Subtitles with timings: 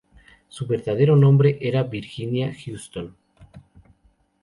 [0.47, 3.15] Su verdadero nombre era Virginia Houston.